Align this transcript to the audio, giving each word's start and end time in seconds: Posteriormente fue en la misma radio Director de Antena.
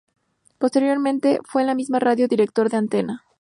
Posteriormente 0.57 1.37
fue 1.43 1.61
en 1.61 1.67
la 1.67 1.75
misma 1.75 1.99
radio 1.99 2.27
Director 2.27 2.71
de 2.71 2.77
Antena. 2.77 3.23